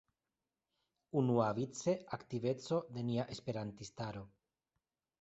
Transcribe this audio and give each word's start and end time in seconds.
Unuavice 1.21 1.95
aktiveco 2.19 2.83
de 2.99 3.07
nia 3.13 3.29
esperantistaro. 3.37 4.29